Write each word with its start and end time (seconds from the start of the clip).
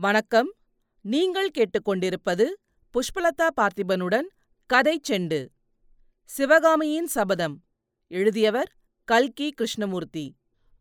வணக்கம். 0.00 0.52
நீங்கள் 1.00 1.50
கேட்டுக்கொண்டிருப்பது 1.58 2.44
புஷ்பலதா 2.90 3.48
பார்த்திபனுடன் 3.60 4.26
கதை 4.66 5.00
செண்டு. 5.08 5.48
சிவகாமியின் 6.24 7.06
சபதம். 7.06 7.62
எழுதியவர் 8.08 8.72
கல்கி 9.04 9.50
கிருஷ்ணமூர்த்தி. 9.50 10.34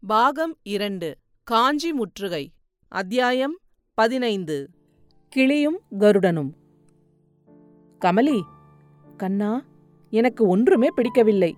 பாகம் 0.08 0.58
இரண்டு 0.64 1.18
காஞ்சி 1.44 1.94
முற்றுகை. 1.94 2.52
அத்தியாயம் 2.88 3.60
பதினைந்து. 3.94 4.70
கிளியும் 5.30 5.82
கருடனும். 6.00 6.54
கமலி 8.06 8.42
கண்ணா 9.18 9.66
எனக்கு 10.10 10.48
ஒன்றுமே 10.48 10.88
பிடிக்கவில்லை. 10.96 11.56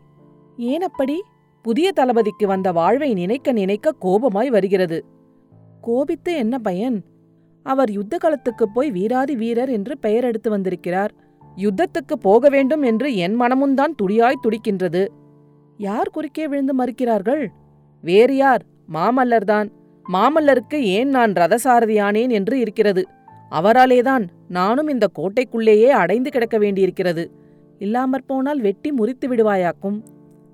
ஏன் 0.57 0.82
அப்படி? 0.82 1.23
புதிய 1.62 1.91
தளபதிக்கு 1.91 2.48
வந்த 2.48 2.71
வாழ்வை 2.71 3.14
நினைக்க 3.14 3.52
நினைக்க 3.52 3.96
கோபமாய் 4.02 4.48
வருகிறது. 4.48 5.05
கோபித்து 5.82 6.34
என்ன 6.34 6.59
பயன்? 6.59 7.11
அவர் 7.64 7.91
யுத்த 7.91 8.18
களத்துக்குப் 8.18 8.73
போய் 8.73 8.91
வீராதி 8.91 9.36
வீரர் 9.36 9.70
என்று 9.70 9.98
பெயர் 9.98 10.23
எடுத்து 10.23 10.49
வந்திருக்கிறார். 10.49 11.13
யுத்தத்துக்கு 11.58 12.13
போக 12.20 12.49
வேண்டும் 12.49 12.81
என்று 12.81 13.16
என் 13.16 13.41
மனமும்தான் 13.41 13.95
துடியாய் 13.95 14.40
துடிக்கின்றது. 14.44 15.08
யார் 15.77 16.09
குறுக்கே 16.09 16.48
விழுந்து 16.48 16.76
மறுக்கிறார்கள்? 16.76 17.48
வேறு 18.02 18.36
யார்? 18.36 18.63
மாமல்லர்தான் 18.94 19.70
மாமல்லருக்கு 20.13 20.76
ஏன் 20.76 21.09
நான் 21.09 21.31
ரதசாரதியானேன் 21.31 22.30
என்று 22.30 22.59
இருக்கிறது. 22.59 23.08
அவராலேதான் 23.52 24.28
நானும் 24.48 24.88
இந்த 24.88 25.08
கோட்டைக்குள்ளேயே 25.20 25.86
அடைந்து 25.86 26.30
கிடக்க 26.31 26.58
வேண்டியிருக்கிறது. 26.58 27.31
இல்லாமற் 27.80 28.28
போனால் 28.28 28.62
வெட்டி 28.62 28.91
முறித்து 28.91 29.28
விடுவாயாக்கும். 29.28 30.03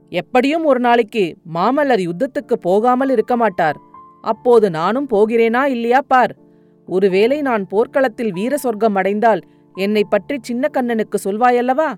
எப்படியும் 0.09 0.65
ஒரு 0.65 0.79
நாளைக்கு 0.79 1.35
மாமல்லர் 1.53 2.09
யுத்தத்துக்கு 2.09 2.53
போகாமல் 2.53 3.09
இருக்க 3.09 3.35
மாட்டார். 3.35 3.77
அப்போது 4.21 4.69
நானும் 4.69 5.07
போகிறேனா 5.09 5.63
இல்லையா 5.63 6.01
பார்? 6.07 6.45
ஒருவேளை 6.87 7.41
நான் 7.41 7.67
போர்க்களத்தில் 7.67 8.33
வீர 8.33 8.57
சொர்க்கம் 8.57 8.95
அடைந்தால் 8.95 9.41
என்னை 9.73 10.03
பற்றி 10.03 10.37
சின்ன 10.41 10.67
கண்ணனுக்கு 10.67 11.19
சொல்வாயல்லவா? 11.23 11.93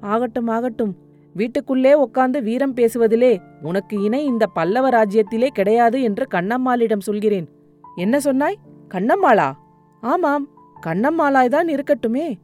ஆகட்டும் 0.00 0.46
ஆகட்டும். 0.46 0.96
வீட்டுக்குள்ளே 1.34 1.94
உட்கார்ந்து 1.94 2.42
வீரம் 2.42 2.74
பேசுவதிலே 2.74 3.38
உனக்கு 3.62 4.02
இணை 4.02 4.24
இந்த 4.24 4.46
பல்லவ 4.46 4.88
ராஜ்யத்திலே 4.88 5.46
கிடையாது 5.46 6.02
என்று 6.02 6.26
கண்ணம்மாளிடம் 6.30 7.00
சொல்கிறேன். 7.00 7.48
என்ன 7.96 8.20
சொன்னாய்? 8.20 8.58
கண்ணம்மாளா? 8.94 9.52
ஆமாம் 10.00 10.48
கண்ணம்மாளாய்தான் 10.86 11.68
இருக்கட்டுமே. 11.68 12.34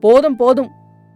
போதும் 0.00 0.36
போதும். 0.36 0.70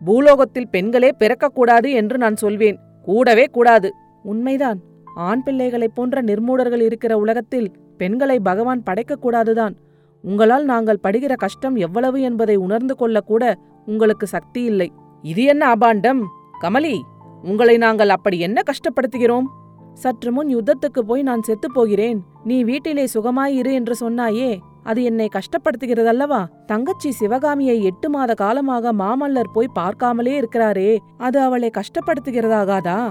பூலோகத்தில் 0.04 0.68
பெண்களே 0.68 1.10
பிறக்கக்கூடாது 1.18 1.92
என்று 1.92 2.18
நான் 2.18 2.36
சொல்வேன். 2.36 2.78
கூடவே 3.02 3.44
கூடாது. 3.44 3.92
உண்மைதான். 4.22 4.80
ஆண் 5.16 5.42
பிள்ளைகளைப் 5.42 5.94
போன்ற 5.94 6.22
நிர்மூடர்கள் 6.22 6.80
இருக்கிற 6.80 7.18
உலகத்தில் 7.18 7.72
பெண்களை 7.96 8.40
பகவான் 8.40 8.82
படைக்கக்கூடாதுதான் 8.90 9.74
உங்களால் 10.22 10.64
நாங்கள் 10.64 11.02
படுகிற 11.02 11.34
கஷ்டம் 11.34 11.76
எவ்வளவு 11.76 12.20
என்பதை 12.20 12.56
உணர்ந்து 12.56 12.94
கொள்ளக்கூட 12.98 13.54
உங்களுக்கு 13.86 14.26
சக்தி 14.26 14.62
இல்லை. 14.62 14.92
இது 15.22 15.42
என்ன 15.44 15.76
அபாண்டம்? 15.76 16.22
கமலி 16.62 17.00
உங்களை 17.42 17.76
நாங்கள் 17.76 18.08
அப்படி 18.08 18.38
என்ன 18.38 18.62
கஷ்டப்படுத்துகிறோம்? 18.70 19.44
சற்று 19.92 20.32
முன் 20.32 20.56
யுத்தத்துக்கு 20.56 20.98
போய் 20.98 21.22
நான் 21.22 21.40
செத்துப் 21.40 21.74
போகிறேன். 21.74 22.22
நீ 22.44 22.64
வீட்டிலே 22.64 23.04
சுகமாயிரு 23.14 23.72
என்று 23.72 23.94
சொன்னாயே 24.00 24.58
அது 24.82 25.02
என்னை 25.02 25.28
கஷ்டப்படுத்துகிறதல்லவா? 25.32 26.46
தங்கச்சி 26.66 27.10
சிவகாமியை 27.10 27.84
எட்டு 27.84 28.10
மாத 28.10 28.34
காலமாக 28.34 28.92
மாமல்லர் 28.92 29.52
போய் 29.52 29.76
பார்க்காமலே 29.78 30.34
இருக்கிறாரே 30.36 30.98
அது 31.18 31.40
அவளை 31.40 31.70
கஷ்டப்படுத்துகிறதாகாதா? 31.70 33.10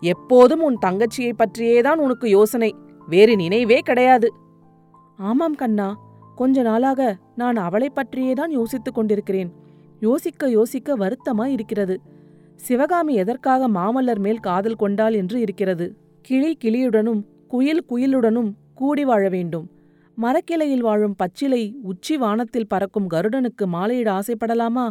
எப்போதும் 0.00 0.62
உன் 0.62 0.78
தங்கச்சியை 0.86 1.32
பற்றியேதான் 1.32 1.94
உனக்கு 1.94 2.28
யோசனை. 2.28 2.74
வேறு 3.08 3.36
நினைவே 3.36 3.78
கிடையாது. 3.78 4.32
ஆமாம் 5.16 5.54
கண்ணா. 5.54 5.98
கொஞ்ச 6.36 6.62
நாளாக 6.62 7.16
நான் 7.36 7.56
அவளை 7.56 7.92
பற்றியேதான் 7.94 8.48
யோசித்துக் 8.48 8.94
கொண்டிருக்கிறேன். 8.94 9.52
யோசிக்க 10.00 10.50
யோசிக்க 10.50 10.96
வருத்தமாய் 10.96 11.52
இருக்கிறது. 11.52 12.00
சிவகாமி 12.54 13.14
எதற்காக 13.14 13.68
மாமல்லர் 13.68 14.18
மேல் 14.18 14.38
காதல் 14.38 14.74
கொண்டாள் 14.74 15.12
என்று 15.12 15.40
இருக்கிறது. 15.40 15.96
கிளி 16.22 16.56
கிளியுடனும் 16.64 17.24
குயில் 17.48 17.84
குயிலுடனும் 17.88 18.52
கூடி 18.74 19.04
வாழ 19.04 19.28
வேண்டும். 19.28 19.70
மரக்கிளையில் 20.14 20.82
வாழும் 20.82 21.14
பச்சிலை 21.16 21.74
உச்சி 21.82 22.16
வானத்தில் 22.16 22.66
பறக்கும் 22.66 23.10
கருடனுக்கு 23.10 23.66
மாலையிட 23.66 24.12
ஆசைப்படலாமா? 24.12 24.88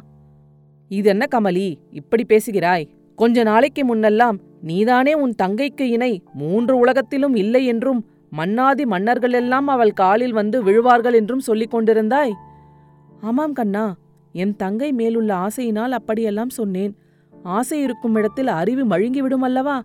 இதென்ன 0.89 1.25
கமலி 1.31 1.75
இப்படி 1.91 2.25
பேசுகிறாய்? 2.25 2.89
கொஞ்ச 3.19 3.43
நாளைக்கு 3.43 3.81
முன்னெல்லாம் 3.85 4.37
நீதானே 4.61 5.13
உன் 5.13 5.33
தங்கைக்கு 5.41 5.81
இணை 5.81 6.23
மூன்று 6.33 6.77
உலகத்திலும் 6.77 7.35
இல்லை 7.35 7.65
என்றும் 7.65 8.01
மன்னாதி 8.29 8.83
மன்னர்களெல்லாம் 8.85 9.67
அவள் 9.67 9.93
காலில் 9.93 10.31
வந்து 10.31 10.63
விழுவார்கள் 10.63 11.13
என்றும் 11.13 11.39
சொல்லிக் 11.39 11.73
கொண்டிருந்தாய்? 11.75 12.33
ஆமாம் 13.21 13.53
கண்ணா 13.53 13.85
என் 14.31 14.55
தங்கை 14.55 14.91
மேலுள்ள 14.91 15.31
ஆசையினால் 15.35 15.89
அப்படியெல்லாம் 15.89 16.49
சொன்னேன். 16.49 16.93
ஆசை 17.43 17.81
இருக்கும் 17.81 18.15
இடத்தில் 18.15 18.47
அறிவு 18.47 18.85
மழுங்கிவிடும் 18.85 19.45
அல்லவா? 19.47 19.83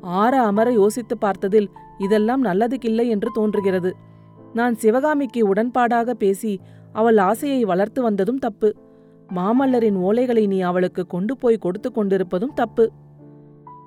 ஆற 0.00 0.42
அமர 0.42 0.72
யோசித்து 0.72 1.16
பார்த்ததில் 1.20 1.68
இதெல்லாம் 1.98 2.44
நல்லதுக்கில்லை 2.44 3.08
என்று 3.08 3.30
தோன்றுகிறது. 3.34 3.92
நான் 4.54 4.74
சிவகாமிக்கு 4.74 5.54
உடன்பாடாக 5.54 6.10
பேசி 6.10 6.60
அவள் 6.92 7.16
ஆசையை 7.16 7.64
வளர்த்து 7.64 8.02
வந்ததும் 8.02 8.38
தப்பு. 8.38 8.70
மாமல்லரின் 9.34 9.98
ஓலைகளை 9.98 10.46
நீ 10.46 10.60
அவளுக்கு 10.60 11.06
கொண்டு 11.06 11.36
போய் 11.36 11.56
கொடுத்து 11.56 11.92
கொண்டிருப்பதும் 11.92 12.54
தப்பு. 12.54 12.90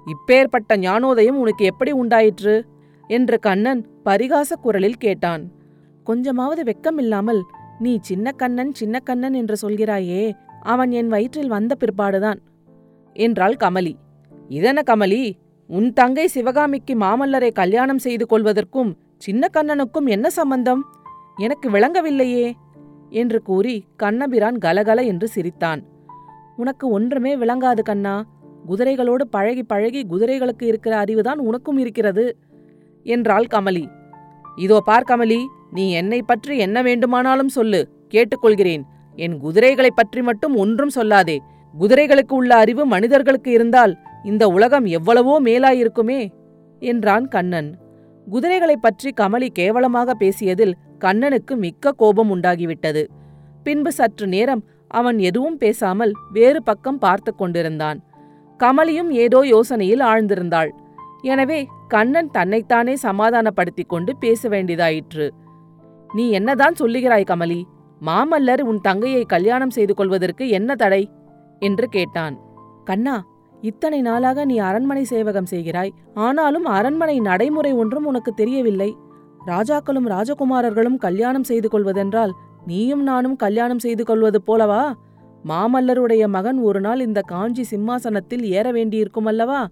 இப்பேற்பட்ட 0.05 0.77
ஞானோதயம் 0.77 1.39
உனக்கு 1.39 1.65
எப்படி 1.65 1.91
உண்டாயிற்று? 1.91 2.65
என்று 3.07 3.39
கண்ணன் 3.39 3.87
பரிகாச 4.05 4.55
குரலில் 4.61 4.97
கேட்டான். 4.97 5.51
கொஞ்சமாவது 6.03 6.63
வெக்கமில்லாமல் 6.63 7.41
நீ 7.79 7.97
சின்ன 8.01 8.31
கண்ணன் 8.31 8.73
சின்ன 8.73 8.99
கண்ணன் 8.99 9.33
என்று 9.33 9.55
சொல்கிறாயே 9.61 10.33
அவன் 10.61 10.91
என் 10.91 11.07
வயிற்றில் 11.07 11.47
வந்த 11.47 11.75
பிற்பாடுதான் 11.79 12.39
என்றாள் 13.13 13.55
கமலி. 13.59 13.93
இதென 14.49 14.81
கமலி? 14.85 15.31
உன் 15.67 15.93
தங்கை 15.93 16.27
சிவகாமிக்கு 16.27 16.93
மாமல்லரை 16.95 17.51
கல்யாணம் 17.51 17.97
செய்து 17.97 18.25
கொள்வதற்கும் 18.29 18.93
சின்ன 19.17 19.47
கண்ணனுக்கும் 19.53 20.05
என்ன 20.05 20.29
சம்பந்தம்? 20.29 20.85
எனக்கு 21.35 21.69
விளங்கவில்லையே. 21.69 22.51
என்று 23.15 23.41
கூறி 23.41 23.85
கண்ணபிரான் 23.95 24.57
கலகல 24.57 25.01
என்று 25.01 25.27
சிரித்தான். 25.27 25.83
உனக்கு 26.55 26.89
ஒன்றுமே 26.89 27.35
விளங்காது 27.37 27.81
கண்ணா. 27.81 28.25
குதிரைகளோடு 28.69 29.21
பழகி 29.29 29.63
பழகி 29.63 30.05
குதிரைகளுக்கு 30.09 30.63
இருக்கிற 30.63 31.03
அறிவுதான் 31.03 31.37
உனக்கும் 31.37 31.77
இருக்கிறது 31.77 32.37
என்றாள் 33.03 33.47
கமலி. 33.53 33.85
இதோ 34.55 34.81
பார் 34.85 35.03
கமலி 35.07 35.45
நீ 35.71 35.91
என்னை 35.91 36.21
பற்றி 36.21 36.57
என்ன 36.57 36.81
வேண்டுமானாலும் 36.81 37.47
சொல்லு. 37.47 37.87
கேட்டுக்கொள்கிறேன். 38.13 38.81
என் 39.15 39.39
குதிரைகளைப் 39.39 39.95
பற்றி 39.95 40.21
மட்டும் 40.21 40.55
ஒன்றும் 40.55 40.89
சொல்லாதே. 40.95 41.37
குதிரைகளுக்கு 41.79 42.33
உள்ள 42.33 42.55
அறிவு 42.55 42.85
மனிதர்களுக்கு 42.85 43.51
இருந்தால் 43.51 43.97
இந்த 44.23 44.47
உலகம் 44.47 44.85
எவ்வளவோ 44.85 45.41
மேலாயிருக்குமே 45.41 46.29
என்றான் 46.79 47.27
கண்ணன். 47.27 47.75
குதிரைகளைப் 48.31 48.81
பற்றி 48.81 49.13
கமலி 49.21 49.47
கேவலமாக 49.47 50.13
பேசியதில் 50.19 50.73
கண்ணனுக்கு 50.99 51.55
மிக்க 51.55 51.91
கோபம் 51.91 52.35
உண்டாகிவிட்டது. 52.35 53.07
பின்பு 53.63 53.91
சற்று 53.91 54.27
நேரம் 54.27 54.63
அவன் 54.87 55.19
எதுவும் 55.19 55.57
பேசாமல் 55.57 56.11
வேறு 56.31 56.63
பக்கம் 56.63 56.97
பார்த்து 56.97 57.35
கொண்டிருந்தான். 57.35 58.03
கமலியும் 58.63 59.09
ஏதோ 59.09 59.41
யோசனையில் 59.41 60.01
ஆழ்ந்திருந்தாள். 60.01 60.69
எனவே 61.21 61.67
கண்ணன் 61.87 62.31
தன்னைத்தானே 62.31 62.95
சமாதானப்படுத்திக் 62.95 63.89
கொண்டு 63.89 64.17
பேச 64.17 64.49
வேண்டியதாயிற்று. 64.49 65.29
நீ 66.13 66.29
என்னதான் 66.29 66.73
சொல்லுகிறாய் 66.79 67.25
கமலி? 67.29 67.63
மாமல்லர் 68.05 68.61
உன் 68.61 68.81
தங்கையை 68.81 69.23
கல்யாணம் 69.23 69.69
செய்து 69.69 69.93
கொள்வதற்கு 69.93 70.49
என்ன 70.49 70.75
தடை? 70.75 71.09
என்று 71.59 71.87
கேட்டான். 71.87 72.39
கண்ணா 72.83 73.25
இத்தனை 73.65 74.01
நாளாக 74.01 74.45
நீ 74.45 74.57
அரண்மனை 74.57 75.03
சேவகம் 75.03 75.45
செய்கிறாய். 75.45 75.91
ஆனாலும் 76.13 76.65
அரண்மனை 76.65 77.19
நடைமுறை 77.19 77.71
ஒன்றும் 77.71 78.05
உனக்கு 78.05 78.33
தெரியவில்லை. 78.33 78.95
ராஜாக்களும் 79.45 80.07
ராஜகுமாரர்களும் 80.07 80.97
கல்யாணம் 80.97 81.43
செய்து 81.43 81.69
கொள்வதென்றால் 81.71 82.31
நீயும் 82.65 83.03
நானும் 83.03 83.35
கல்யாணம் 83.35 83.79
செய்து 83.79 84.05
கொள்வது 84.05 84.41
போலவா? 84.47 84.93
மாமல்லருடைய 85.45 86.27
மகன் 86.27 86.59
ஒரு 86.59 86.81
நாள் 86.81 86.99
இந்த 86.99 87.21
காஞ்சி 87.21 87.63
சிம்மாசனத்தில் 87.63 88.45
ஏற 88.45 88.71
வேண்டியிருக்கும் 88.71 89.25
அல்லவா? 89.25 89.67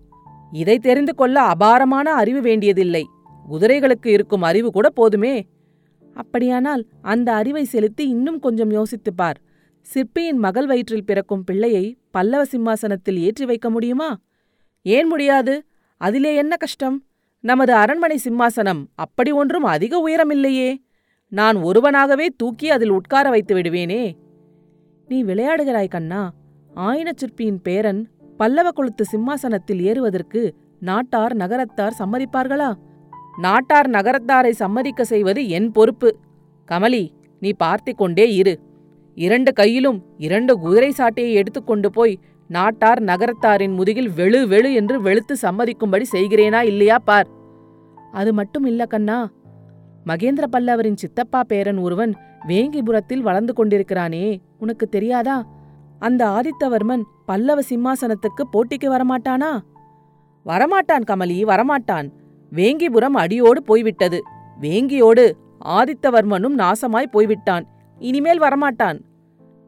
இதை 0.51 0.79
தெரிந்து 0.79 1.15
கொள்ள 1.15 1.41
அபாரமான 1.41 2.13
அறிவு 2.13 2.41
வேண்டியதில்லை. 2.41 3.07
குதிரைகளுக்கு 3.51 4.07
இருக்கும் 4.07 4.41
அறிவு 4.41 4.71
கூட 4.71 4.89
போதுமே. 4.89 5.45
அப்படியானால் 6.13 6.85
அந்த 7.01 7.33
அறிவை 7.33 7.63
செலுத்தி 7.63 8.07
இன்னும் 8.07 8.39
கொஞ்சம் 8.39 8.71
யோசித்துப் 8.71 9.17
பார். 9.17 9.41
சிற்பியின் 9.83 10.37
மகள் 10.37 10.65
வயிற்றில் 10.65 11.05
பிறக்கும் 11.05 11.43
பிள்ளையை 11.43 11.97
பல்லவ 12.11 12.45
சிம்மாசனத்தில் 12.45 13.19
ஏற்றி 13.19 13.45
வைக்க 13.45 13.69
முடியுமா? 13.69 14.17
ஏன் 14.81 15.07
முடியாது? 15.07 15.65
அதிலே 15.97 16.35
என்ன 16.35 16.55
கஷ்டம்? 16.55 17.05
நமது 17.39 17.73
அரண்மனை 17.73 18.19
சிம்மாசனம் 18.23 18.85
அப்படி 18.95 19.31
ஒன்றும் 19.31 19.63
அதிக 19.63 20.09
உயரமில்லையே. 20.09 20.75
நான் 21.29 21.57
ஒருவனாகவே 21.57 22.27
தூக்கி 22.37 22.69
அதில் 22.69 22.89
உட்கார 22.89 23.29
வைத்து 23.29 23.55
விடுவேனே. 23.55 24.13
நீ 25.07 25.23
விளையாடுகிறாய் 25.23 25.87
கண்ணா. 25.87 26.33
ஆயினச் 26.75 27.17
சிற்பியின் 27.17 27.61
பேரன் 27.61 28.09
பல்லவ 28.37 28.71
குலத்து 28.71 29.05
சிம்மாசனத்தில் 29.05 29.81
ஏறுவதற்கு 29.81 30.53
நாட்டார் 30.79 31.35
நகரத்தார் 31.35 31.95
சம்மதிப்பார்களா? 31.99 32.73
நாட்டார் 33.37 33.89
நகரத்தாரை 33.89 34.49
சம்மதிக்க 34.49 35.03
செய்வது 35.03 35.49
என் 35.49 35.71
பொறுப்பு. 35.71 36.17
கமலி 36.71 37.09
நீ 37.39 37.51
பார்த்திக் 37.51 37.97
கொண்டே 37.97 38.35
இரு. 38.35 38.59
இரண்டு 39.15 39.53
கையிலும் 39.53 40.03
இரண்டு 40.17 40.57
குதிரை 40.57 40.93
சாட்டையை 40.97 41.33
எடுத்துக்கொண்டு 41.33 41.91
போய் 41.91 42.19
நாட்டார் 42.47 43.03
நகரத்தாரின் 43.03 43.73
முதுகில் 43.73 44.09
வெளு 44.09 44.47
வெளு 44.47 44.73
என்று 44.73 45.01
வெளுத்து 45.01 45.35
சம்மதிக்கும்படி 45.41 46.03
செய்கிறேனா 46.11 46.63
இல்லையா 46.63 46.99
பார். 46.99 47.27
அது 48.11 48.33
மட்டும் 48.33 48.65
இல்ல 48.65 48.85
கண்ணா. 48.85 49.31
மகேந்திர 50.05 50.43
பல்லவரின் 50.51 50.95
சித்தப்பா 50.95 51.43
பேரன் 51.43 51.77
ஒருவன் 51.77 52.15
வேங்கிபுரத்தில் 52.47 53.19
வளர்ந்து 53.19 53.53
கொண்டிருக்கிறானே. 53.53 54.39
உனக்கு 54.59 54.89
தெரியாதா? 54.89 55.45
அந்த 55.99 56.27
ஆதித்தவர்மன் 56.27 57.01
பல்லவ 57.25 57.61
சிம்மாசனத்துக்கு 57.69 58.43
போட்டிக்கு 58.53 58.85
வரமாட்டானா? 58.85 59.59
வரமாட்டான் 60.45 61.03
கமலி 61.07 61.45
வரமாட்டான். 61.45 62.11
வேங்கிபுரம் 62.53 63.19
அடியோடு 63.23 63.63
போய்விட்டது. 63.63 64.23
வேங்கியோடு 64.61 65.31
ஆதித்தவர்மனும் 65.65 66.57
நாசமாய் 66.57 67.11
போய்விட்டான். 67.11 67.67
இனிமேல் 68.03 68.41
வரமாட்டான். 68.41 68.99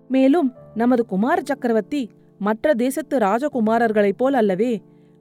மேலும் 0.08 0.54
நமது 0.74 1.06
குமார 1.06 1.42
சக்கரவர்த்தி 1.44 2.02
மற்ற 2.40 2.74
தேசத்து 2.74 3.18
ராஜகுமாரர்களைப் 3.18 4.18
போல் 4.18 4.34
அல்லவே 4.34 4.72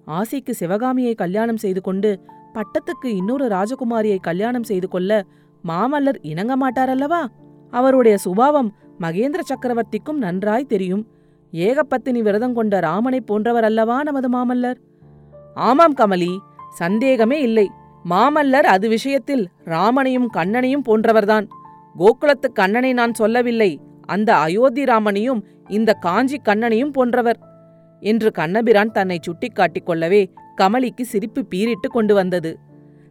ஆசைக்கு 0.04 0.54
சிவகாமியை 0.54 1.14
கல்யாணம் 1.14 1.56
செய்து 1.56 1.80
கொண்டு 1.80 2.10
பட்டத்துக்கு 2.54 3.06
இன்னொரு 3.06 3.46
ராஜகுமாரியை 3.48 4.18
கல்யாணம் 4.20 4.62
செய்து 4.62 4.88
கொள்ள 4.88 5.24
மாமல்லர் 5.64 6.18
இணங்க 6.22 6.54
மாட்டாரல்லவா? 6.56 7.22
அவருடைய 7.70 8.16
சுபாவம் 8.16 8.70
மகேந்திர 9.00 9.40
சக்கரவர்த்திக்கும் 9.48 10.20
நன்றாய் 10.26 10.64
தெரியும். 10.64 11.06
ஏகப்பத்தினி 11.52 12.20
விரதம் 12.22 12.54
கொண்ட 12.54 12.80
ராமனைப் 12.80 13.26
போன்றவர் 13.26 13.64
அல்லவா 13.64 14.02
நமது 14.02 14.28
மாமல்லர்? 14.28 14.78
ஆமாம் 15.54 15.96
கமலி 15.96 16.32
சந்தேகமே 16.70 17.40
இல்லை. 17.40 17.70
மாமல்லர் 18.10 18.70
அது 18.74 18.88
விஷயத்தில் 18.88 19.44
ராமனையும் 19.64 20.30
கண்ணனையும் 20.34 20.86
போன்றவர்தான். 20.88 21.46
கோகுலத்து 21.98 22.52
கண்ணனை 22.52 22.92
நான் 22.92 23.14
சொல்லவில்லை. 23.14 23.80
அந்த 24.06 24.36
அயோத்தி 24.36 24.84
ராமனையும் 24.84 25.46
இந்த 25.68 25.92
காஞ்சி 25.92 26.40
கண்ணனையும் 26.44 26.92
போன்றவர். 26.92 27.38
என்று 28.00 28.30
கண்ணபிரான் 28.30 28.90
தன்னை 28.90 29.18
சுட்டிக்காட்டிக் 29.20 29.86
கொள்ளவே 29.86 30.32
கமலிக்கு 30.60 31.02
சிரிப்பு 31.02 31.44
பீரிட்டு 31.54 31.88
கொண்டு 31.88 32.14
வந்தது. 32.14 32.58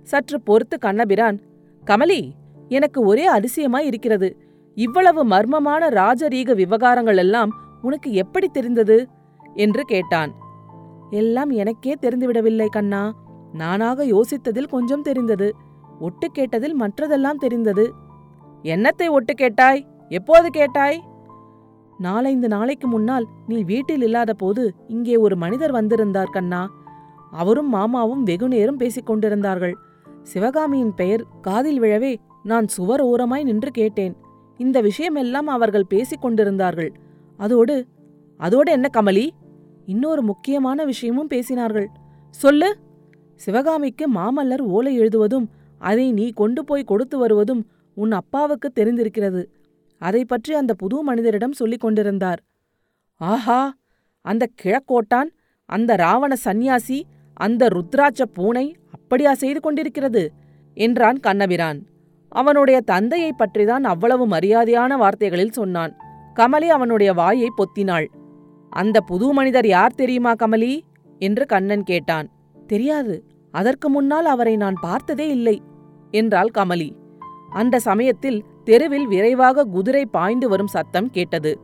சற்று 0.04 0.42
பொறுத்து 0.42 0.78
கண்ணபிரான் 0.78 1.42
கமலி 1.88 2.32
எனக்கு 2.68 3.06
ஒரே 3.06 3.28
அதிசயமாய் 3.28 3.86
இருக்கிறது. 3.86 4.38
இவ்வளவு 4.76 5.26
மர்மமான 5.26 5.90
ராஜரீக 5.90 6.56
விவகாரங்கள் 6.56 7.18
எல்லாம் 7.18 7.50
உனக்கு 7.82 8.14
எப்படி 8.14 8.48
தெரிந்தது? 8.48 9.08
என்று 9.54 9.84
கேட்டான். 9.84 10.36
எல்லாம் 11.10 11.50
எனக்கே 11.50 11.96
தெரிந்துவிடவில்லை 12.02 12.66
கண்ணா. 12.66 13.16
நானாக 13.54 14.06
யோசித்ததில் 14.06 14.68
கொஞ்சம் 14.68 15.02
தெரிந்தது. 15.02 15.56
ஒட்டு 16.00 16.32
கேட்டதில் 16.36 16.76
மற்றதெல்லாம் 16.80 17.36
தெரிந்தது. 17.36 17.94
என்னத்தை 18.64 19.10
ஒட்டு 19.10 19.34
கேட்டாய்? 19.34 19.88
எப்போது 20.10 20.50
கேட்டாய்? 20.50 21.04
நாலைந்து 21.98 22.48
நாளைக்கு 22.48 22.88
முன்னால் 22.88 23.26
நீ 23.48 23.64
வீட்டில் 23.64 24.02
இல்லாத 24.02 24.34
போது 24.34 24.74
இங்கே 24.88 25.16
ஒரு 25.16 25.36
மனிதர் 25.36 25.72
வந்திருந்தார் 25.72 26.30
கண்ணா. 26.30 26.62
அவரும் 27.32 27.70
மாமாவும் 27.70 28.24
வெகுநேரம் 28.24 28.78
பேசிக் 28.78 29.06
கொண்டிருந்தார்கள். 29.06 29.76
சிவகாமியின் 30.24 30.94
பெயர் 30.94 31.24
காதில் 31.42 31.82
விழவே 31.82 32.16
நான் 32.44 32.68
சுவர் 32.68 33.02
ஓரமாய் 33.02 33.44
நின்று 33.44 33.72
கேட்டேன். 33.72 34.16
இந்த 34.58 34.82
விஷயமெல்லாம் 34.82 35.50
அவர்கள் 35.56 35.90
பேசிக் 35.90 36.22
கொண்டிருந்தார்கள். 36.22 36.92
அதோடு 37.38 37.86
அதோடு 38.38 38.72
என்ன 38.72 38.88
கமலி? 38.94 39.30
இன்னொரு 39.86 40.22
முக்கியமான 40.22 40.84
விஷயமும் 40.84 41.30
பேசினார்கள். 41.30 41.88
சொல்லு. 42.30 42.78
சிவகாமிக்கு 43.36 44.06
மாமல்லர் 44.12 44.62
ஓலை 44.62 45.00
எழுதுவதும் 45.00 45.48
அதை 45.78 46.12
நீ 46.12 46.30
கொண்டு 46.30 46.66
போய் 46.66 46.84
கொடுத்து 46.84 47.18
வருவதும் 47.18 47.68
உன் 47.96 48.12
அப்பாவுக்கு 48.12 48.72
தெரிந்திருக்கிறது. 48.76 49.46
அதை 49.98 50.26
பற்றி 50.26 50.54
அந்த 50.54 50.74
புது 50.74 51.04
மனிதரிடம் 51.04 51.52
சொல்லிக் 51.52 51.80
கொண்டிருந்தார். 51.80 52.44
ஆஹா! 53.16 53.74
அந்த 54.22 54.48
கிழக்கோட்டான் 54.64 55.30
அந்த 55.66 55.96
ராவண 55.96 56.36
சந்நியாசி 56.36 57.06
அந்த 57.34 57.68
ருத்ராட்ச 57.68 58.24
பூனை 58.34 58.76
அப்படியா 58.92 59.34
செய்து 59.34 59.60
கொண்டிருக்கிறது? 59.60 60.32
என்றான் 60.74 61.20
கண்ணபிரான். 61.20 61.86
அவனுடைய 62.30 62.82
தந்தையைப் 62.82 63.36
பற்றிதான் 63.40 63.80
அவ்வளவு 63.80 64.28
மரியாதையான 64.28 64.98
வார்த்தைகளில் 64.98 65.52
சொன்னான். 65.52 65.96
கமலி 66.36 66.68
அவனுடைய 66.68 67.14
வாயை 67.14 67.50
பொத்தினாள். 67.58 68.08
அந்த 68.70 69.02
புது 69.02 69.34
மனிதர் 69.34 69.68
யார் 69.68 69.96
தெரியுமா 69.96 70.34
கமலி? 70.34 70.80
என்று 71.20 71.46
கண்ணன் 71.46 71.84
கேட்டான். 71.84 72.30
தெரியாது. 72.68 73.24
அதற்கு 73.52 73.90
முன்னால் 73.90 74.26
அவரை 74.26 74.56
நான் 74.56 74.78
பார்த்ததே 74.82 75.30
இல்லை 75.30 75.62
என்றாள் 76.12 76.50
கமலி. 76.54 76.92
அந்த 77.54 77.80
சமயத்தில் 77.80 78.44
தெருவில் 78.64 79.08
விரைவாக 79.08 79.64
குதிரை 79.64 80.06
பாய்ந்து 80.06 80.50
வரும் 80.50 80.68
சத்தம் 80.68 81.10
கேட்டது. 81.10 81.60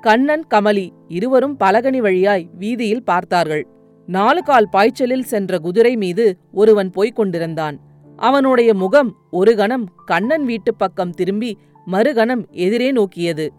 கண்ணன் 0.00 0.44
கமலி 0.54 0.88
இருவரும் 1.08 1.56
பலகனி 1.60 1.98
வழியாய் 1.98 2.50
வீதியில் 2.58 3.04
பார்த்தார்கள். 3.04 3.66
நாலு 4.06 4.42
கால் 4.42 4.68
பாய்ச்சலில் 4.68 5.22
சென்ற 5.22 5.58
குதிரை 5.58 5.96
மீது 5.96 6.38
ஒருவன் 6.52 6.90
போய்க் 6.90 7.16
கொண்டிருந்தான். 7.16 7.80
அவனுடைய 8.16 8.74
முகம் 8.74 9.16
ஒரு 9.30 9.56
கணம் 9.56 9.88
கண்ணன் 10.06 10.44
வீட்டுப் 10.44 10.78
பக்கம் 10.78 11.10
திரும்பி 11.10 11.58
மறுகணம் 11.86 12.48
எதிரே 12.50 12.92
நோக்கியது. 12.92 13.52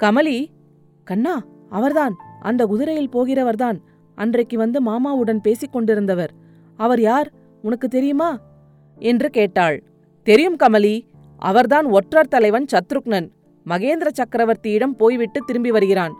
கமலி 0.00 0.46
கண்ணா 1.04 1.44
அவர்தான். 1.70 2.16
அந்த 2.40 2.66
குதிரையில் 2.66 3.08
போகிறவர்தான். 3.08 3.78
அன்றைக்கு 4.14 4.58
வந்து 4.58 4.82
மாமாவுடன் 4.82 5.38
பேசிக் 5.38 5.76
கொண்டிருந்தவர். 5.76 6.28
அவர் 6.76 7.00
யார்? 7.00 7.32
உனக்கு 7.62 7.88
தெரியுமா? 7.88 8.40
என்று 8.98 9.30
கேட்டாள். 9.30 9.82
தெரியும் 10.22 10.56
கமலி. 10.56 11.14
அவர்தான் 11.38 11.84
ஒற்றர் 11.84 12.28
தலைவன் 12.28 12.66
சத்ருக்னன். 12.72 13.28
மகேந்திர 13.66 14.08
சக்கரவர்த்தியிடம் 14.12 14.94
போய்விட்டு 14.96 15.40
திரும்பி 15.46 15.70
வருகிறான். 15.70 16.14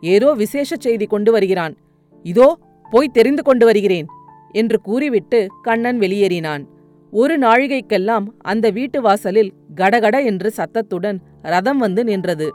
ஏதோ 0.00 0.32
விசேஷ 0.32 0.76
செய்தி 0.78 1.06
கொண்டு 1.06 1.32
வருகிறான். 1.32 1.76
இதோ 2.22 2.58
போய் 2.90 3.08
தெரிந்து 3.12 3.42
கொண்டு 3.42 3.64
வருகிறேன் 3.64 4.06
என்று 4.52 4.80
கூறிவிட்டு 4.80 5.46
கண்ணன் 5.62 5.98
வெளியேறினான். 5.98 6.66
ஒரு 7.10 7.38
நாழிகைக்கெல்லாம் 7.38 8.26
அந்த 8.38 8.70
வீட்டு 8.70 9.02
வாசலில் 9.02 9.52
கடகட 9.74 10.20
என்று 10.20 10.50
சத்தத்துடன் 10.50 11.18
ரதம் 11.42 11.78
வந்து 11.78 12.04
நின்றது. 12.04 12.50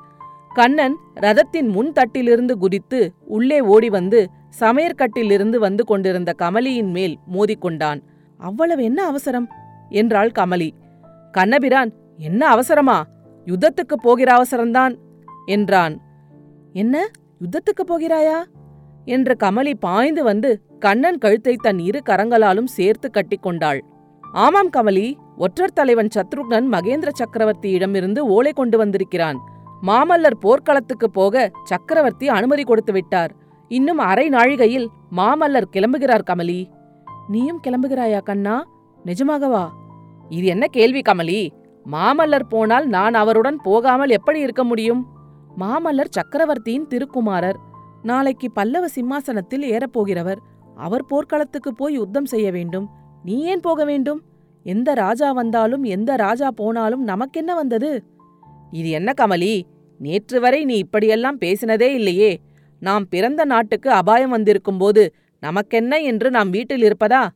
கண்ணன் 0.53 0.95
ரதத்தின் 1.13 1.67
முன் 1.67 1.91
தட்டிலிருந்து 1.91 2.51
குதித்து 2.51 3.11
உள்ளே 3.25 3.59
ஓடி 3.59 3.89
வந்து 3.89 4.29
சமையற்கட்டிலிருந்து 4.59 5.55
வந்து 5.55 5.83
கொண்டிருந்த 5.83 6.33
கமலியின் 6.37 6.91
மேல் 6.91 7.17
மோதிக்கொண்டான். 7.33 8.01
அவ்வளவு 8.37 8.83
என்ன 8.83 9.05
அவசரம்? 9.05 9.47
என்றாள் 9.89 10.31
கமலி. 10.39 10.69
கண்ணபிரான் 11.31 11.93
என்ன 12.17 12.47
அவசரமா? 12.47 13.05
யுத்தத்துக்கு 13.45 13.95
போகிற 14.01 14.29
அவசரம்தான் 14.33 14.97
என்றான். 15.45 16.01
என்ன? 16.73 17.09
யுத்தத்துக்கு 17.41 17.83
போகிறாயா? 17.87 18.43
என்று 19.05 19.35
கமலி 19.43 19.73
பாய்ந்து 19.79 20.23
வந்து 20.23 20.61
கண்ணன் 20.79 21.17
கழுத்தை 21.17 21.55
தன் 21.55 21.79
இரு 21.79 22.01
கரங்களாலும் 22.05 22.67
சேர்த்து 22.67 23.09
கட்டிக்கொண்டாள் 23.09 23.79
ஆமாம் 24.33 24.69
கமலி 24.77 25.13
ஒற்றர் 25.37 25.73
தலைவன் 25.73 26.07
சத்ருக்னன் 26.15 26.67
மகேந்திர 26.71 27.09
சக்கரவர்த்தியிடமிருந்து 27.19 28.19
ஓலை 28.19 28.51
கொண்டு 28.51 28.77
வந்திருக்கிறான். 28.77 29.39
மாமல்லர் 29.83 30.37
போர்க்களத்துக்கு 30.39 31.09
போக 31.11 31.51
சக்கரவர்த்தி 31.63 32.29
அனுமதி 32.29 32.63
கொடுத்து 32.63 32.93
விட்டார். 32.93 33.35
இன்னும் 33.67 33.97
அரை 33.97 34.29
நாழிகையில் 34.29 34.87
மாமல்லர் 35.15 35.71
கிளம்புகிறார் 35.71 36.27
கமலி. 36.29 36.67
நீயும் 37.27 37.61
கிளம்புகிறாயா 37.67 38.23
கண்ணா? 38.23 38.67
நிஜமாகவா? 39.05 39.69
இது 40.29 40.45
என்ன 40.45 40.67
கேள்வி 40.67 41.01
கமலி? 41.01 41.49
மாமல்லர் 41.91 42.49
போனால் 42.49 42.87
நான் 42.87 43.13
அவருடன் 43.13 43.57
போகாமல் 43.63 44.09
எப்படி 44.09 44.39
இருக்க 44.39 44.63
முடியும்? 44.63 45.07
மாமல்லர் 45.59 46.09
சக்கரவர்த்தியின் 46.09 46.87
திருக்குமாரர். 46.87 47.57
நாளைக்கு 48.03 48.51
பல்லவ 48.51 48.87
சிம்மாசனத்தில் 48.87 49.61
ஏறப்போகிறவர். 49.61 50.37
அவர் 50.75 51.05
போர்க்களத்துக்கு 51.05 51.73
போய் 51.73 51.93
யுத்தம் 51.93 52.25
செய்ய 52.25 52.51
வேண்டும். 52.51 52.89
நீ 53.23 53.41
ஏன் 53.41 53.59
போக 53.59 53.85
வேண்டும்? 53.85 54.21
எந்த 54.63 54.93
ராஜா 54.93 55.31
வந்தாலும் 55.31 55.83
எந்த 55.83 56.15
ராஜா 56.15 56.51
போனாலும் 56.51 57.03
நமக்கென்ன 57.03 57.55
வந்தது? 57.55 58.03
இது 58.71 58.89
என்ன 58.89 59.13
கமலி? 59.21 59.61
நேற்று 59.97 60.39
வரை 60.39 60.65
நீ 60.65 60.77
இப்படியெல்லாம் 60.77 61.39
பேசினதே 61.39 61.89
இல்லையே. 61.93 62.39
நாம் 62.79 63.07
பிறந்த 63.07 63.45
நாட்டுக்கு 63.45 63.91
அபாயம் 63.91 64.33
வந்திருக்கும்போது 64.33 65.07
நமக்கென்ன 65.39 65.97
என்று 65.97 66.31
நாம் 66.31 66.49
வீட்டில் 66.49 66.83
இருப்பதா? 66.83 67.29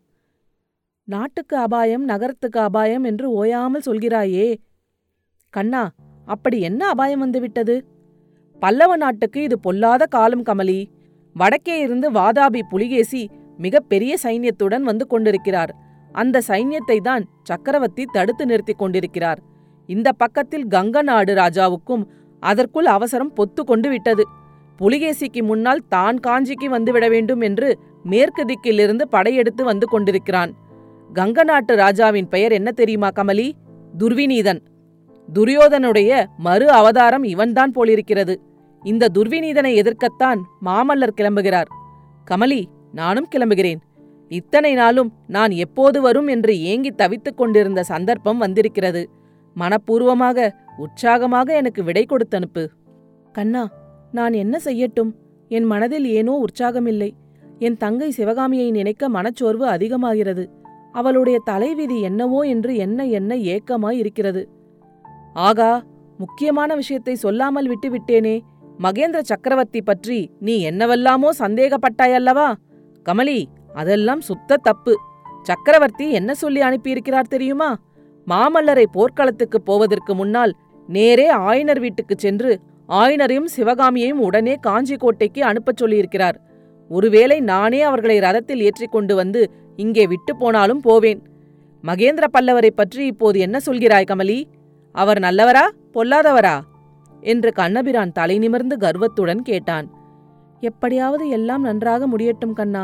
நாட்டுக்கு 1.13 1.56
அபாயம் 1.58 2.04
நகரத்துக்கு 2.10 2.60
அபாயம் 2.60 3.06
என்று 3.10 3.28
ஓயாமல் 3.39 3.86
சொல்கிறாயே. 3.86 4.48
கண்ணா 5.54 5.84
அப்படி 6.28 6.58
என்ன 6.60 6.82
அபாயம் 6.94 7.20
வந்துவிட்டது? 7.20 7.75
பல்லவ 8.62 8.92
நாட்டுக்கு 8.96 9.39
இது 9.48 9.58
பொல்லாத 9.60 10.04
காலம் 10.16 10.46
கமலி. 10.50 10.80
வடக்கே 11.36 11.78
இருந்து 11.86 12.08
வாதாபி 12.12 12.62
புலிகேசி 12.74 13.22
மிகப்பெரிய 13.58 14.13
சைன்யத்துடன் 14.25 14.86
வந்து 14.92 15.08
கொண்டிருக்கிறார். 15.08 15.74
அந்த 16.12 16.44
சைன்யத்தை 16.48 17.00
தான் 17.10 17.24
சக்கரவர்த்தி 17.44 18.06
தடுத்து 18.12 18.46
நிறுத்திக் 18.46 18.82
கொண்டிருக்கிறார். 18.84 19.42
இந்த 19.89 20.10
பக்கத்தில் 20.24 20.66
கங்க 20.75 21.01
நாடு 21.01 21.34
ராஜாவுக்கும் 21.34 22.06
அதற்குள் 22.44 22.89
அவசரம் 22.98 23.36
பொத்து 23.38 23.62
கொண்டு 23.63 23.89
விட்டது. 23.89 24.24
புலிகேசிக்கு 24.80 25.42
முன்னால் 25.44 25.86
தான் 25.89 26.18
காஞ்சிக்கு 26.28 26.68
வந்துவிட 26.78 27.06
வேண்டும் 27.10 27.42
என்று 27.42 27.70
மேற்கு 28.04 28.44
திக்கிலிருந்து 28.51 29.06
படையெடுத்து 29.16 29.63
வந்து 29.63 29.86
கொண்டிருக்கிறான். 29.88 30.51
கங்க 31.13 31.44
நாட்டு 31.44 31.75
ராஜாவின் 31.75 32.28
பெயர் 32.28 32.51
என்ன 32.51 32.72
தெரியுமா 32.72 33.08
கமலி? 33.08 33.51
துர்விநீதன். 33.98 34.60
துரியோதனுடைய 35.34 36.25
மறு 36.38 36.72
அவதாரம் 36.72 37.24
இவன்தான் 37.24 37.72
போலிருக்கிறது. 37.72 38.42
இந்த 38.84 39.10
துர்விநீதனை 39.13 39.72
எதிர்க்கத்தான் 39.82 40.39
மாமல்லர் 40.66 41.18
கிளம்புகிறார். 41.22 41.66
கமலி 42.32 42.63
நானும் 42.92 43.28
கிளம்புகிறேன். 43.36 43.80
இத்தனை 44.28 44.74
நாளும் 44.74 45.13
நான் 45.28 45.51
எப்போது 45.51 46.01
வரும் 46.01 46.28
என்று 46.28 46.62
ஏங்கி 46.62 46.92
தவித்துக் 46.92 47.38
கொண்டிருந்த 47.38 47.84
சந்தர்ப்பம் 47.84 48.38
வந்திருக்கிறது. 48.38 49.10
மனப்பூர்வமாக 49.56 50.50
உற்சாகமாக 50.78 51.56
எனக்கு 51.56 51.84
விடை 51.84 52.06
கொடுத்தனுப்பு. 52.06 52.68
கண்ணா 53.32 53.70
நான் 54.12 54.34
என்ன 54.34 54.60
செய்யட்டும்? 54.66 55.12
என் 55.48 55.63
மனதில் 55.63 56.06
ஏனோ 56.06 56.44
உற்சாகமில்லை. 56.46 57.10
என் 57.60 57.78
தங்கை 57.78 58.12
சிவகாமியை 58.12 58.72
நினைக்க 58.72 59.10
மனச்சோர்வு 59.10 59.68
அதிகமாகிறது. 59.68 60.59
அவளுடைய 60.91 61.41
தலைவிதி 61.46 62.01
என்னவோ 62.01 62.41
என்று 62.41 62.75
என்ன 62.75 63.05
என்ன 63.05 63.36
ஏக்கமாய் 63.36 63.98
இருக்கிறது 63.98 64.50
ஆகா 65.34 65.84
முக்கியமான 66.17 66.75
விஷயத்தை 66.75 67.15
சொல்லாமல் 67.15 67.69
விட்டுவிட்டேனே. 67.69 68.39
மகேந்திர 68.79 69.19
சக்கரவர்த்தி 69.19 69.81
பற்றி 69.81 70.31
நீ 70.39 70.60
என்னவெல்லாமோ 70.60 71.29
சந்தேகப்பட்டாயல்லவா? 71.39 72.53
கமலி 73.05 73.46
அதெல்லாம் 73.74 74.22
சுத்த 74.22 74.58
தப்பு. 74.58 74.98
சக்கரவர்த்தி 75.41 76.12
என்ன 76.12 76.34
சொல்லி 76.34 76.62
அனுப்பியிருக்கிறார் 76.62 77.27
தெரியுமா? 77.27 77.77
மாமல்லரை 78.27 78.86
போர்க்களத்துக்குப் 78.91 79.65
போவதற்கு 79.65 80.15
முன்னால் 80.15 80.53
நேரே 80.88 81.34
ஆயனர் 81.34 81.79
வீட்டுக்குச் 81.79 82.17
சென்று 82.17 82.60
ஆயனரையும் 82.89 83.50
சிவகாமியையும் 83.55 84.22
உடனே 84.22 84.55
காஞ்சி 84.55 84.96
கோட்டைக்கு 84.96 85.43
அனுப்பச் 85.43 85.84
சொல்லியிருக்கிறார். 85.84 86.38
ஒருவேளை 86.89 87.39
நானே 87.39 87.81
அவர்களை 87.81 88.19
ரதத்தில் 88.19 88.58
ஏற்றிக் 88.58 88.91
கொண்டு 88.91 89.15
வந்து 89.15 89.51
இங்கே 89.79 90.03
விட்டு 90.07 90.31
போனாலும் 90.36 90.81
போவேன். 90.81 91.21
மகேந்திர 91.83 92.25
பல்லவரை 92.33 92.71
பற்றி 92.71 93.03
இப்போது 93.05 93.38
என்ன 93.39 93.57
சொல்கிறாய் 93.65 94.09
கமலி? 94.12 94.39
அவர் 94.95 95.19
நல்லவரா 95.19 95.65
பொல்லாதவரா? 95.93 96.55
என்று 97.21 97.50
கண்ணபிரான் 97.51 98.12
தலை 98.12 98.36
நிமிர்ந்து 98.38 98.75
கர்வத்துடன் 98.77 99.41
கேட்டான். 99.41 99.88
எப்படியாவது 100.59 101.25
எல்லாம் 101.29 101.62
நன்றாக 101.62 102.07
முடியட்டும் 102.07 102.53
கண்ணா. 102.53 102.83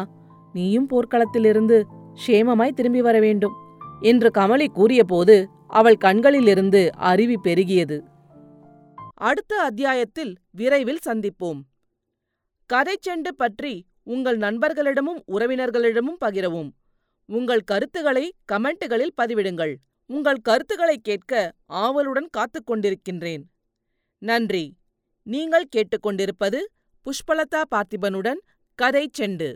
நீயும் 0.54 0.88
போர்க்களத்திலிருந்து 0.90 1.78
க்ஷேமமாய் 2.20 2.78
திரும்பி 2.80 3.02
வர 3.02 3.20
வேண்டும் 3.20 3.56
என்று 4.02 4.30
கமலி 4.38 4.68
கூறியபோது 4.68 5.36
அவள் 5.80 5.98
கண்களிலிருந்து 5.98 6.82
அருவி 7.12 7.38
பெருகியது. 7.44 7.98
அடுத்த 9.28 9.54
அத்தியாயத்தில் 9.60 10.34
விரைவில் 10.52 11.04
சந்திப்போம். 11.06 11.60
கதை 12.70 12.96
செண்டு 13.08 13.32
பற்றி 13.38 13.74
உங்கள் 14.04 14.38
நண்பர்களிடமும் 14.38 15.22
உறவினர்களிடமும் 15.32 16.20
பகிரவும். 16.26 16.70
உங்கள் 17.26 17.62
கருத்துக்களை 17.62 18.36
கமெண்ட்டுகளில் 18.52 19.10
பதிவிடுங்கள். 19.18 19.76
உங்கள் 20.06 20.38
கருத்துக்களை 20.38 20.98
கேட்க 20.98 21.54
ஆவலுடன் 21.66 22.30
காத்துக் 22.30 22.72
கொண்டிருக்கின்றேன். 22.72 23.44
நன்றி. 24.18 24.78
நீங்கள் 25.24 25.68
கேட்டுக்கொண்டிருப்பது 25.76 26.60
புஷ்பலதா 27.06 27.62
பார்த்திபனுடன் 27.76 28.40
கதை 28.76 29.10
செண்டு. 29.18 29.56